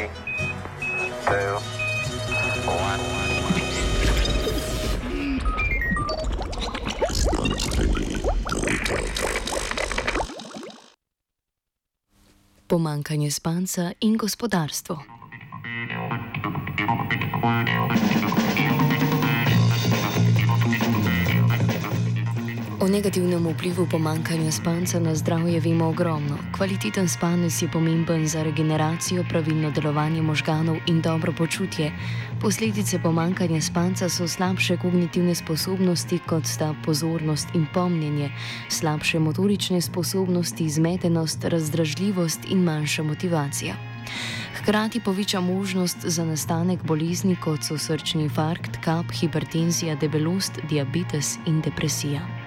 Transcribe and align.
Three, 0.00 0.08
two, 1.26 1.60
one. 2.66 3.00
Pomankanje 12.66 13.30
spanca 13.30 13.92
in 14.00 14.16
gospodarstvo. 14.16 14.98
O 22.80 22.88
negativnem 22.88 23.44
vplivu 23.46 23.84
pomankanja 23.84 24.48
spanca 24.52 24.96
na 25.00 25.12
zdravje 25.14 25.60
vemo 25.60 25.92
ogromno. 25.92 26.38
Kvaliteten 26.56 27.08
spanec 27.08 27.62
je 27.62 27.68
pomemben 27.68 28.24
za 28.28 28.42
regeneracijo, 28.42 29.24
pravilno 29.28 29.70
delovanje 29.70 30.22
možganov 30.22 30.76
in 30.86 31.00
dobro 31.00 31.32
počutje. 31.32 31.92
Posledice 32.40 32.98
pomankanja 32.98 33.60
spanca 33.60 34.08
so 34.08 34.28
slabše 34.28 34.76
kognitivne 34.76 35.34
sposobnosti, 35.34 36.18
kot 36.26 36.46
sta 36.46 36.74
pozornost 36.84 37.48
in 37.54 37.66
pomnjenje, 37.74 38.32
slabše 38.68 39.18
motorične 39.18 39.80
sposobnosti, 39.80 40.70
zmedenost, 40.70 41.44
razdražljivost 41.44 42.40
in 42.48 42.64
manjša 42.64 43.02
motivacija. 43.02 43.74
Hkrati 44.56 45.00
poveča 45.00 45.40
možnost 45.40 45.98
za 46.04 46.24
nastanek 46.24 46.82
bolezni, 46.82 47.36
kot 47.36 47.60
so 47.62 47.78
srčni 47.78 48.22
infarkt, 48.22 48.80
kap, 48.84 49.12
hipertenzija, 49.12 49.94
debelost, 50.00 50.60
diabetes 50.68 51.36
in 51.46 51.60
depresija. 51.60 52.39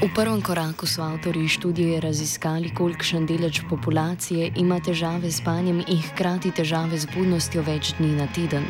V 0.00 0.08
prvem 0.16 0.40
koraku 0.40 0.88
so 0.88 1.02
avtori 1.04 1.44
študije 1.44 2.00
raziskali, 2.00 2.72
kolikšen 2.72 3.26
delež 3.28 3.60
populacije 3.68 4.48
ima 4.56 4.80
težave 4.80 5.28
s 5.28 5.44
spanjem 5.44 5.84
in 5.84 6.00
hkrati 6.00 6.48
težave 6.56 6.96
z 6.96 7.04
budnostjo 7.12 7.60
več 7.60 7.92
dni 7.98 8.16
na 8.16 8.24
teden. 8.32 8.64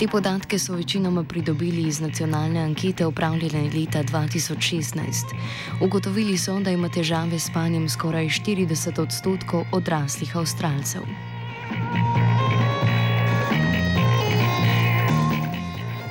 Te 0.00 0.08
podatke 0.08 0.56
so 0.56 0.72
večinoma 0.72 1.26
pridobili 1.28 1.84
iz 1.92 2.00
nacionalne 2.00 2.64
ankete 2.64 3.04
upravljene 3.06 3.68
leta 3.68 4.00
2016. 4.00 5.36
Ugotovili 5.84 6.38
so, 6.40 6.56
da 6.60 6.72
ima 6.72 6.88
težave 6.88 7.36
s 7.36 7.52
spanjem 7.52 7.84
skoraj 7.88 8.32
40 8.40 8.96
odstotkov 8.96 9.68
odraslih 9.76 10.36
avstralcev. 10.36 11.04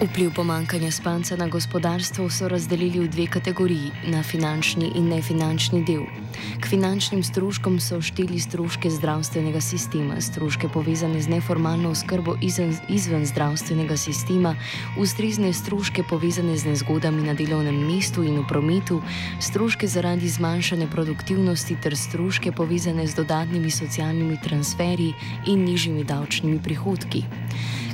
Vpliv 0.02 0.34
pomankanja 0.34 0.92
spanca 0.92 1.36
na 1.38 1.46
gospodarstvo 1.48 2.26
so 2.30 2.48
razdelili 2.50 3.00
v 3.00 3.08
dve 3.08 3.28
kategoriji: 3.28 3.92
na 4.10 4.24
finančni 4.24 4.92
in 4.98 5.14
nefinančni 5.14 5.84
del. 5.86 6.10
K 6.58 6.66
finančnim 6.66 7.22
stroškom 7.24 7.78
so 7.78 8.02
šteli 8.02 8.40
stroške 8.40 8.90
zdravstvenega 8.90 9.62
sistema, 9.62 10.18
stroške 10.18 10.74
povezane 10.74 11.22
z 11.22 11.30
neformalno 11.30 11.94
oskrbo 11.94 12.34
izven, 12.42 12.74
izven 12.90 13.26
zdravstvenega 13.26 13.98
sistema, 13.98 14.56
ustrezne 14.98 15.54
stroške 15.54 16.04
povezane 16.10 16.58
z 16.58 16.66
nezgodami 16.66 17.22
na 17.22 17.38
delovnem 17.38 17.78
mestu 17.78 18.24
in 18.26 18.42
v 18.42 18.48
prometu, 18.50 19.02
stroške 19.38 19.88
zaradi 19.88 20.30
zmanjšane 20.30 20.90
produktivnosti 20.90 21.78
ter 21.78 21.94
stroške 21.98 22.52
povezane 22.52 23.06
z 23.08 23.14
dodatnimi 23.22 23.70
socialnimi 23.70 24.42
transferji 24.42 25.14
in 25.46 25.62
nižjimi 25.62 26.04
davčnimi 26.04 26.58
prihodki. 26.58 27.24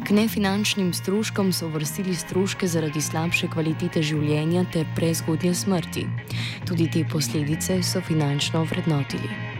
K 0.07 0.15
nefinančnim 0.15 0.93
stroškom 0.93 1.49
so 1.53 1.67
vrstili 1.67 2.15
stroške 2.15 2.67
zaradi 2.67 3.01
slabše 3.03 3.49
kvalitete 3.51 3.99
življenja 3.99 4.63
ter 4.71 4.87
prezgodnje 4.95 5.51
smrti. 5.51 6.05
Tudi 6.63 6.87
te 6.93 7.03
posledice 7.11 7.81
so 7.83 7.99
finančno 7.99 8.63
vrednotili. 8.71 9.56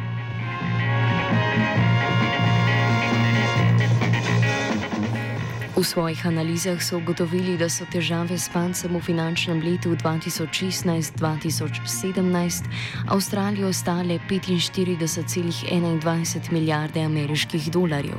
V 5.77 5.85
svojih 5.85 6.17
analizah 6.25 6.81
so 6.81 6.97
ugotovili, 6.97 7.53
da 7.53 7.69
so 7.69 7.85
težave 7.85 8.33
s 8.33 8.49
pancem 8.49 8.97
v 8.97 8.99
finančnem 9.01 9.61
letu 9.61 9.93
2016-2017 9.93 12.65
Avstralijo 13.05 13.69
stale 13.73 14.19
45,21 14.25 16.51
milijarde 16.51 17.01
ameriških 17.05 17.69
dolarjev. 17.69 18.17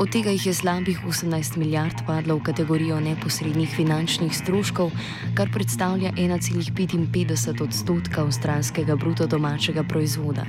Od 0.00 0.08
tega 0.08 0.32
jih 0.32 0.46
je 0.46 0.54
slabih 0.54 1.04
18 1.04 1.56
milijard 1.60 1.94
padlo 2.06 2.36
v 2.40 2.42
kategorijo 2.48 3.00
neposrednih 3.00 3.68
finančnih 3.68 4.32
stroškov, 4.32 4.90
kar 5.36 5.52
predstavlja 5.52 6.12
1,55 6.16 7.62
odstotka 7.62 8.22
avstralskega 8.24 8.96
bruto 8.96 9.26
domačega 9.26 9.82
proizvoda. 9.84 10.46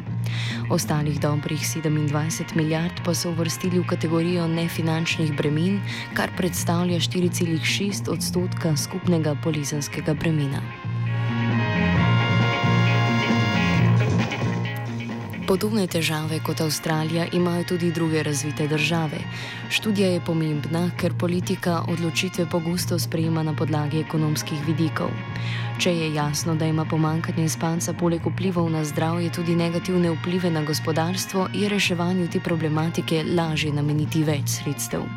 Ostalih 0.72 1.20
dobrih 1.20 1.60
27 1.60 2.56
milijard 2.56 2.94
pa 3.06 3.14
so 3.14 3.30
uvrstili 3.30 3.80
v 3.80 3.88
kategorijo 3.88 4.48
nefinančnih 4.48 5.36
bremen, 5.36 5.82
kar 6.14 6.29
kar 6.30 6.38
predstavlja 6.38 7.00
4,6 7.00 8.10
odstotka 8.10 8.78
skupnega 8.78 9.36
polizenskega 9.44 10.14
bremena. 10.14 10.62
Podobne 15.48 15.88
težave 15.88 16.40
kot 16.46 16.62
Avstralija 16.62 17.26
imajo 17.34 17.64
tudi 17.64 17.92
druge 17.92 18.24
razvite 18.24 18.68
države. 18.68 19.18
Študija 19.70 20.10
je 20.10 20.22
pomembna, 20.22 20.92
ker 20.98 21.14
politika 21.18 21.82
odločitve 21.88 22.46
pogosto 22.46 23.00
sprejema 23.00 23.44
na 23.44 23.56
podlagi 23.56 24.00
ekonomskih 24.00 24.62
vidikov. 24.68 25.10
Če 25.80 25.96
je 25.96 26.14
jasno, 26.14 26.56
da 26.56 26.66
ima 26.66 26.86
pomankanje 26.86 27.50
spanca 27.50 27.94
poleg 27.94 28.22
vplivov 28.26 28.70
na 28.70 28.84
zdravje 28.86 29.32
tudi 29.32 29.56
negativne 29.56 30.12
vplive 30.12 30.52
na 30.52 30.62
gospodarstvo, 30.62 31.48
je 31.54 31.70
reševanju 31.70 32.28
te 32.30 32.40
problematike 32.40 33.24
lažje 33.24 33.74
nameniti 33.74 34.24
več 34.24 34.60
sredstev. 34.62 35.10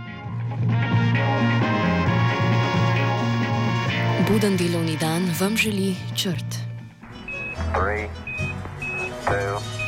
Buden 4.28 4.56
delovni 4.56 4.96
dan 5.00 5.22
vam 5.40 5.56
želi 5.56 5.96
črt. 6.14 6.46
Three, 7.74 8.08
two, 9.26 9.81